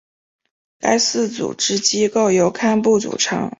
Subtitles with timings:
[0.79, 3.49] 该寺组织机构由堪布组成。